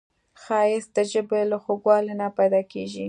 [0.41, 2.99] ښایست د ژبې له خوږوالي نه پیداکیږي